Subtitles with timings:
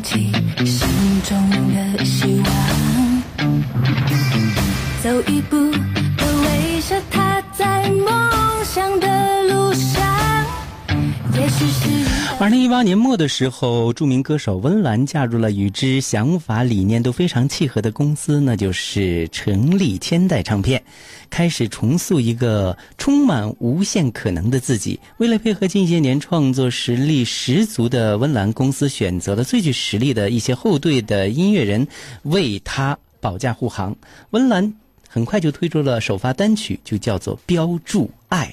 [0.00, 0.39] 天
[12.70, 20.80] 八年末的时候，著名歌手温岚加入了与之想法理念都非常契合的公司，那就是成立千代唱片，
[21.28, 24.98] 开始重塑一个充满无限可能的自己。
[25.16, 31.86] 为了配合近些年创作实力十足的温岚，公司选择了最具实力的一些后队的音乐人
[32.22, 33.96] 为他保驾护航。
[34.30, 34.72] 温岚
[35.08, 38.46] 很快就推出了首发单曲，就叫做《标注爱》。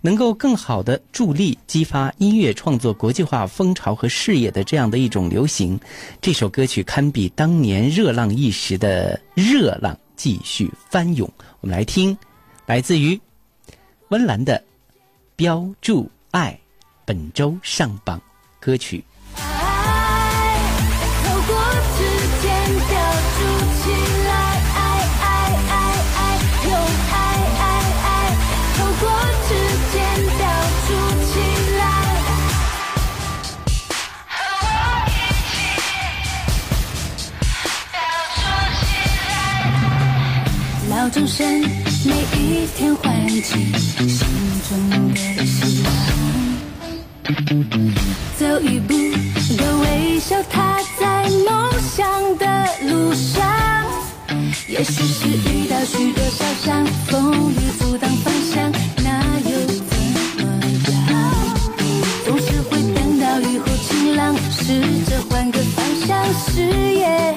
[0.00, 5.78] 能够更好的助力激发音乐创作国际化风潮和事业的这样的一种流行，
[6.20, 11.30] 这首歌曲堪比当年热浪一时的热浪继续翻涌。
[11.60, 12.16] 我们来听，
[12.66, 13.20] 来自于
[14.08, 14.58] 温岚的
[15.36, 16.58] 《标注爱》，
[17.04, 18.20] 本周上榜
[18.58, 19.04] 歌曲。
[41.00, 41.46] 闹钟声
[42.04, 43.42] 每一天唤起
[44.06, 44.28] 心
[44.68, 45.88] 中的希望。
[48.36, 48.92] 走一步
[49.56, 52.44] 的微笑，踏在梦想的
[52.82, 53.42] 路上。
[54.68, 58.70] 也许是遇到许多小伤，风雨阻挡方向，
[59.02, 59.96] 那又怎
[60.44, 60.52] 么
[60.90, 61.00] 样？
[62.26, 66.60] 总是会等到雨后晴朗，试着换个方向，视
[66.92, 67.34] 野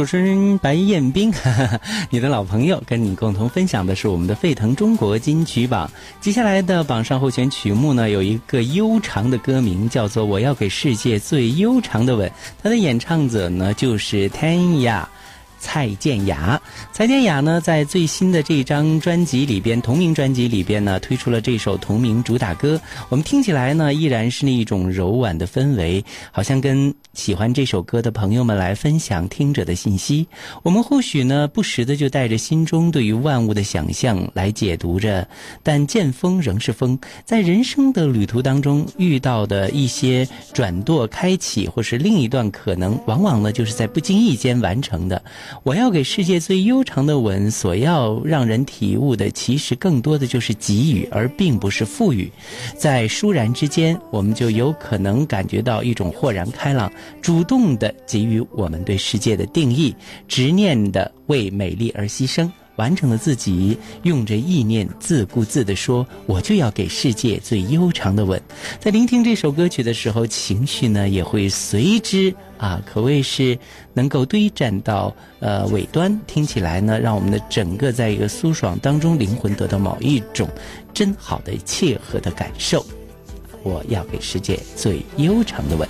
[0.00, 1.30] 主持人白彦斌，
[2.08, 5.90] 你的老朋友，跟你共同分享的是我们的沸腾中国金曲榜。
[6.22, 12.26] 接下来的榜上候选曲目呢，有一个悠长的歌名，叫做《我要给世界最悠长的吻》。
[12.62, 15.06] 他的演唱者呢，就是天雅。
[15.60, 16.60] 蔡健雅，
[16.90, 22.80] 蔡健雅呢，在最新的这张专辑里边，同名专辑里边呢，推出了这首同名主打歌。
[23.10, 26.02] 我们听起来呢，依然是那一种柔婉的氛围，
[26.32, 30.26] 好像跟喜欢这首歌的朋友们来分享听者的信息。
[30.62, 35.28] 我们或许呢，不时的就带着心中对于万物的想象来解读着，
[35.62, 45.22] 但见风仍是风，在人生的旅途当中遇到的一些转舵、开启，或是另一段可能，往往呢，就是在不经意间完成的。
[45.62, 52.30] 我要给世界最悠长的吻，所要让人体悟的，其实更多的就是给予，而并不是赋予。
[52.76, 59.94] 在倏然之间，我们就有可能感觉到一种豁然开朗，主动的给予我们对世界的定义，
[60.26, 62.50] 执念的为美丽而牺牲。
[62.80, 68.40] 完成了自己，用着意念自顾自地说：“我就要给世界最悠长的吻。”
[68.80, 73.58] 在聆听这首歌曲的时候，情绪呢也会随之啊，可谓是
[73.92, 76.18] 能够堆栈到呃尾端。
[76.26, 80.48] 听起来呢，让我们的整个在一个舒爽当中，灵魂得到某一种
[80.94, 82.82] 真好的切合的感受。
[83.62, 85.86] 我要给世界最悠长的吻。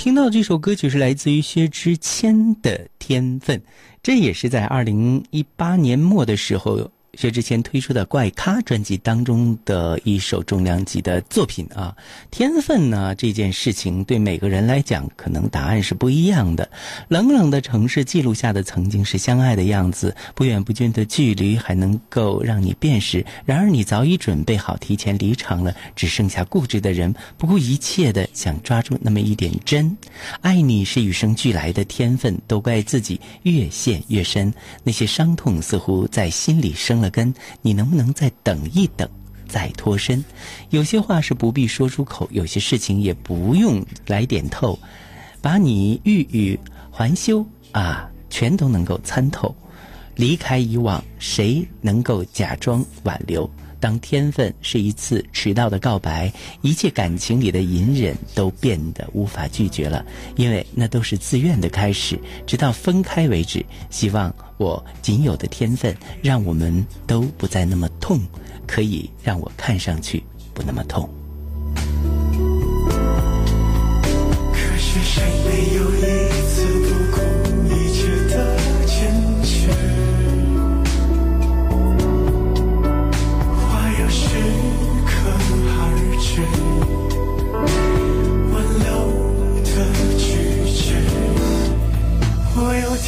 [0.00, 3.58] 听到这首歌曲是来自于薛之谦的《天分》，
[4.02, 6.90] 这也是在二零一八年末的时候。
[7.14, 11.94] 薛之谦推出的《怪咖》专辑当中的一首重量级的作品啊，
[12.30, 16.70] 天分呢这件事情对每个人来讲，可能答案是不一样的。
[17.08, 23.26] 冷冷的城市记录下的曾经是相爱的样子，不远不近的距离还能够让你辨识。
[23.44, 29.96] 然而你早已准备好提前离场了，只剩下固执的人，不顾一切的想抓住那么一点真。
[30.42, 34.54] 爱你是与生俱来的天分，都怪自己越陷越深。
[34.84, 36.99] 那些伤痛似乎在心里生。
[37.00, 37.32] 了根，
[37.62, 39.08] 你能不能再等一等，
[39.48, 40.24] 再脱身？
[40.70, 44.78] 有些话是不必说出口，有些事情也不用来点透，
[45.40, 46.58] 把你欲语
[46.90, 49.54] 还休啊，全都能够参透。
[50.16, 53.50] 离开以往，谁能够假装挽留？
[53.80, 56.30] 当天分是一次迟到的告白，
[56.60, 60.04] 一切感情里的隐忍都变得无法拒绝了，
[60.36, 63.64] 因为那都是自愿的开始，直到分开为止。
[63.88, 68.20] 希望我仅有的天分，让我们都不再那么痛，
[68.66, 70.22] 可以让我看上去
[70.52, 71.08] 不那么痛。
[74.52, 75.89] 可是谁没有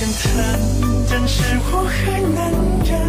[0.00, 2.38] 天疼，但是我还能
[2.88, 2.99] 忍。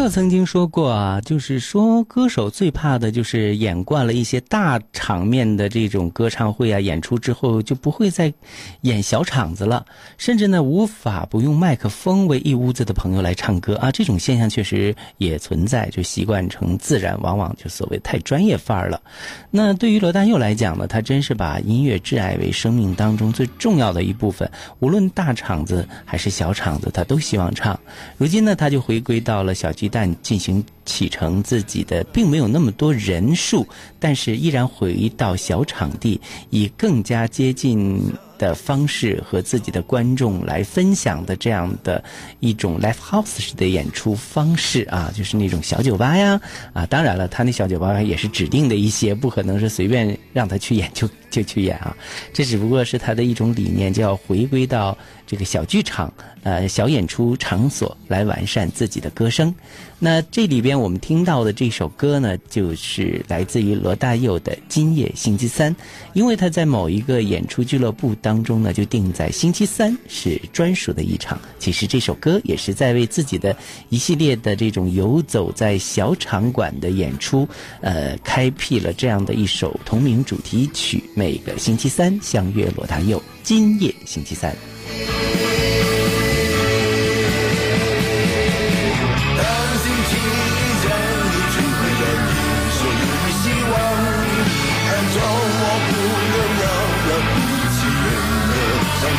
[0.00, 8.32] 罗大佑曾经说过啊，就是说歌手最怕的就是演惯了一些大场面的这种歌唱会啊演出之后，就不会再
[8.80, 9.84] 演小场子了，
[10.16, 13.90] 甚至呢无法不用麦克风为一屋子的朋友来唱歌啊。
[13.92, 19.02] 这种现象确实也存在，就习惯成自然，往往就所谓太专业范儿了。
[19.50, 27.78] 那对于罗大佑来讲呢，他真是把音乐挚爱为生命当中最重要的一部分，无论大场子还是小场子，他都希望唱。
[28.16, 29.50] 如今呢，他就回归到了。
[29.52, 33.66] 小鸡旦进行启程，自己的并没有那么多人数，
[33.98, 36.20] 但是依然回到小场地，
[36.50, 38.00] 以更加接近。
[38.40, 42.02] 的方式和自己的观众来分享的这样的
[42.40, 46.40] 一种 live house 式的演出方式啊，就是那种小酒吧呀
[46.72, 51.94] 啊，当然了，他那小酒吧也是指定的一些，不可能是随便让他去演就就去演啊，
[52.32, 56.10] 这只不过是他的一种理念，就要回归到这个小剧场
[56.42, 59.54] 呃小演出场所来完善自己的歌声。
[60.02, 65.70] 那这里边我们听到的这首歌呢，就是来自于罗大佑的《今夜星期三》，
[66.14, 71.38] 因为他在某一个演出俱乐部当中呢，就定在星期三是专属的一场。
[71.58, 73.54] 其实这首歌也是在为自己的
[73.90, 77.46] 一系列的这种游走在小场馆的演出，
[77.82, 81.04] 呃，开辟了这样的一首同名主题曲。
[81.14, 84.56] 每个星期三相约罗大佑，今夜星期三。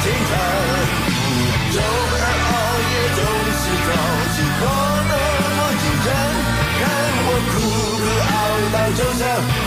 [0.02, 0.34] 儿向前看。
[1.72, 2.54] 周二熬
[2.90, 3.20] 夜总
[3.60, 3.90] 是早
[4.34, 4.62] 起过
[5.08, 5.14] 那
[5.58, 6.08] 么紧张，
[6.80, 6.82] 看
[7.28, 7.54] 我苦
[8.02, 8.36] 苦熬
[8.74, 9.22] 到周上，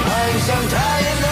[0.08, 1.23] 晚上他也。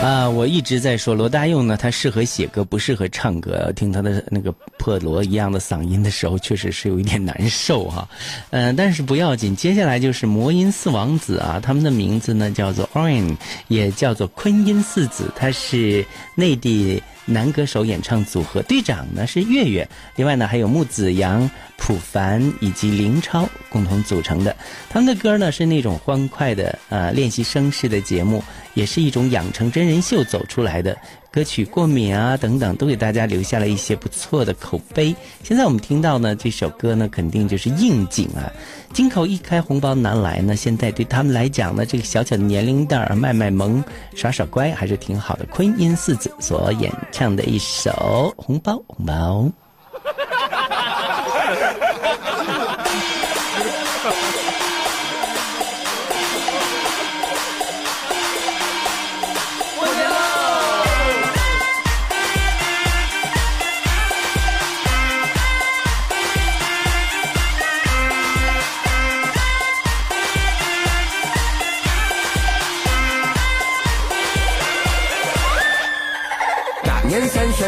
[0.00, 3.72] 啊，我一直在说罗大佑呢，他适合写歌，不适合唱歌。
[3.74, 8.08] 听他的那个破锣一样的嗓音的时候，确实是有一点难受哈。
[8.50, 13.36] 嗯、 但是不要紧，接下来就是魔音四王子啊，他们的名字呢叫做 Orin，
[13.66, 24.54] 也叫做昆音四子，他是内地男歌手演唱组合，队长呢是月月，另外呢还有木子阳、朴凡以及林超共同组成的。
[24.88, 28.42] 他们的歌呢是那种欢快的呃练习生式的节目，
[28.78, 30.96] 也是一种养成真人秀走出来的。
[31.32, 35.14] 歌曲过敏啊等等，都给大家留下了一些不错的口碑。
[35.42, 38.50] 现在我们听到呢这首歌呢，肯定就是应景啊。
[38.92, 40.54] 金口一开，红包拿来呢。
[40.54, 43.82] 现在对他们来讲呢，这个小小的年龄段儿卖卖萌、
[44.14, 45.44] 耍耍乖还是挺好的。
[45.46, 47.90] 昆音四子所演唱的一首
[48.42, 49.42] 《红包红包》。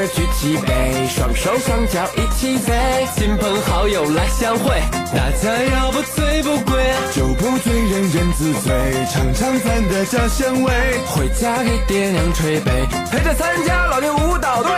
[0.08, 2.74] 举起杯，双手双脚一起飞，
[3.14, 4.80] 亲朋好友来相会，
[5.14, 6.82] 大家要不醉不归，
[7.14, 8.72] 酒不醉人人自醉，
[9.12, 10.72] 尝尝咱的家乡味。
[11.06, 14.72] 回家给爹娘捶背，陪着参加老年舞蹈队。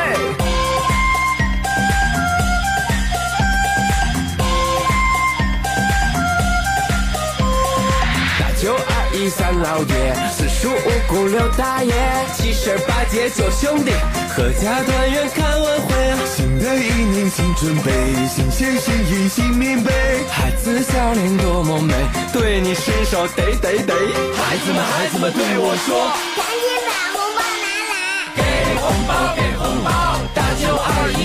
[8.39, 8.77] 大舅
[9.29, 11.93] 三老爷，四叔五姑六大爷，
[12.35, 13.93] 七婶八姐九兄弟，
[14.37, 16.19] 阖家团圆看晚会啊！
[16.35, 17.93] 新的一年新准备，
[18.29, 19.93] 新鲜新意新棉被。
[20.29, 21.95] 孩子笑脸多么美，
[22.33, 23.95] 对你伸手得得得。
[23.95, 27.95] 孩子们，孩子们对我说，赶紧把红包拿来！
[28.37, 28.41] 给
[28.81, 29.91] 红包，给红包，
[30.35, 31.21] 大舅二姨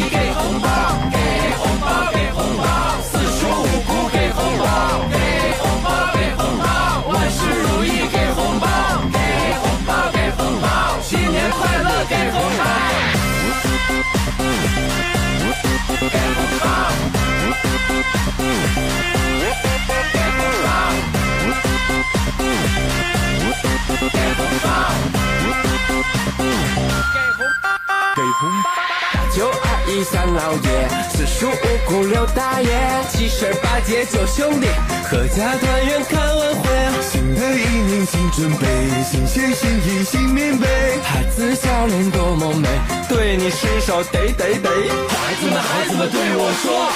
[30.38, 32.70] 老爷，四叔五姑六大爷，
[33.10, 34.68] 七婶八姐九兄弟，
[35.10, 36.70] 阖家团圆看晚会！
[37.02, 38.68] 新的一年新准备，
[39.04, 40.68] 新鲜新意新棉被。
[41.02, 42.68] 孩子笑脸多么美，
[43.10, 44.70] 对你伸手得得得。
[44.70, 46.88] 孩子们，孩子们对我说，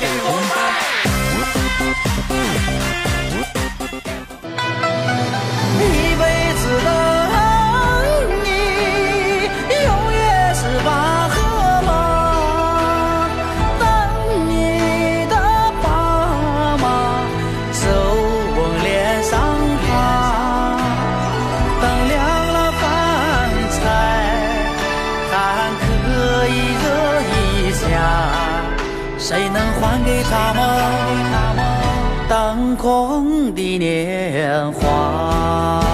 [0.00, 0.47] 快
[29.28, 35.87] 谁能还给他们当空的年华？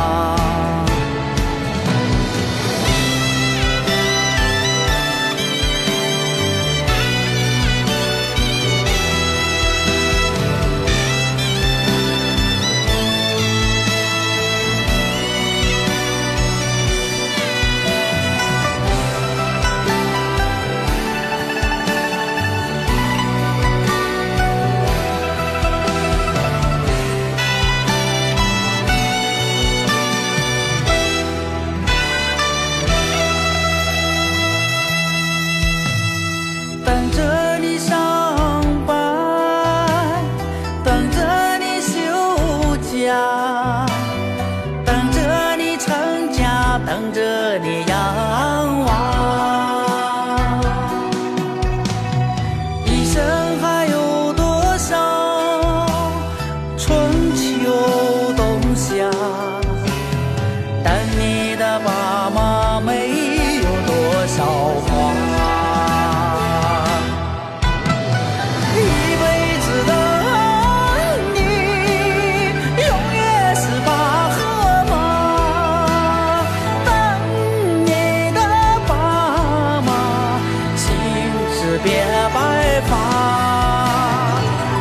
[81.84, 82.02] 别
[82.34, 82.90] 白发。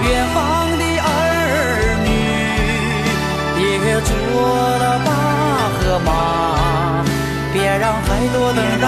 [0.08, 0.38] 远方
[0.80, 1.08] 的儿
[2.06, 2.10] 女，
[3.84, 4.10] 别做
[4.80, 5.08] 了爸
[5.76, 6.10] 和妈，
[7.52, 8.88] 别让太多等待。